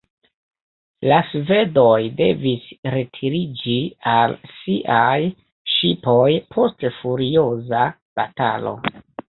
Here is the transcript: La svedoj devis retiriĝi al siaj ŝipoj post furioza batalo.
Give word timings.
La 1.11 1.17
svedoj 1.33 1.99
devis 2.21 2.65
retiriĝi 2.95 3.77
al 4.15 4.35
siaj 4.57 5.19
ŝipoj 5.77 6.27
post 6.57 6.91
furioza 6.99 7.89
batalo. 8.23 8.77